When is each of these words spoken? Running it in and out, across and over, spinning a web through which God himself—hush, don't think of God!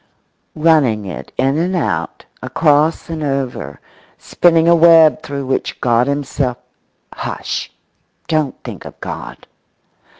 Running 0.55 1.05
it 1.05 1.31
in 1.37 1.59
and 1.59 1.75
out, 1.75 2.25
across 2.41 3.07
and 3.07 3.21
over, 3.21 3.79
spinning 4.17 4.67
a 4.67 4.73
web 4.75 5.21
through 5.21 5.45
which 5.45 5.79
God 5.79 6.07
himself—hush, 6.07 7.71
don't 8.27 8.55
think 8.63 8.83
of 8.83 8.99
God! 8.99 9.45